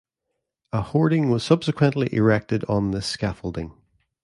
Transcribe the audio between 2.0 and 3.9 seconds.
erected on this scaffolding.